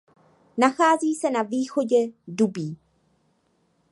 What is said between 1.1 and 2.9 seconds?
se na východě Dubí.